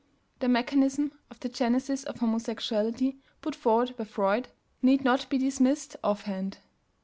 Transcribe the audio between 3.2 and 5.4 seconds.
put forward by Freud need not be